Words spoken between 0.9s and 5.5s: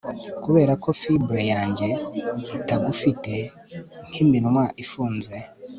fibre yanjye itagufite nkiminwa ifunze